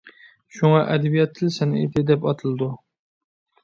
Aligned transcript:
شۇڭا 0.59 0.79
ئەدەبىيات 0.85 1.37
تىل 1.41 1.53
سەنئىتى 1.59 2.07
دەپ 2.11 2.29
ئاتىلىدۇ. 2.29 2.75